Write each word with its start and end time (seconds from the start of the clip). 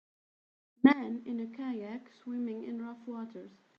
Man 0.81 1.21
in 1.27 1.39
a 1.41 1.45
kayak 1.55 2.09
swimming 2.11 2.63
in 2.63 2.81
rough 2.81 3.05
waters 3.05 3.51